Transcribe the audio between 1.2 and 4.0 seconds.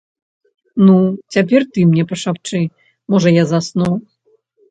цяпер ты мне пашапчы, можа, я засну.